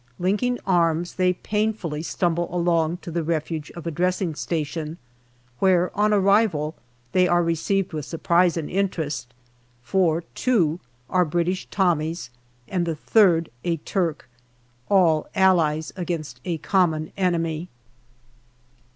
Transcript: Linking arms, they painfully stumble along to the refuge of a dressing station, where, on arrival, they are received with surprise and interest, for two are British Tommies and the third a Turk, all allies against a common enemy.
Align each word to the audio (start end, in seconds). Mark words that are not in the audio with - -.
Linking 0.17 0.57
arms, 0.65 1.13
they 1.13 1.33
painfully 1.33 2.01
stumble 2.01 2.47
along 2.51 2.97
to 3.03 3.11
the 3.11 3.21
refuge 3.21 3.69
of 3.75 3.85
a 3.85 3.91
dressing 3.91 4.33
station, 4.33 4.97
where, 5.59 5.95
on 5.95 6.11
arrival, 6.11 6.73
they 7.11 7.27
are 7.27 7.43
received 7.43 7.93
with 7.93 8.03
surprise 8.03 8.57
and 8.57 8.67
interest, 8.67 9.31
for 9.83 10.21
two 10.33 10.79
are 11.07 11.23
British 11.23 11.67
Tommies 11.69 12.31
and 12.67 12.87
the 12.87 12.95
third 12.95 13.51
a 13.63 13.77
Turk, 13.77 14.27
all 14.89 15.27
allies 15.35 15.93
against 15.95 16.41
a 16.45 16.57
common 16.57 17.11
enemy. 17.15 17.69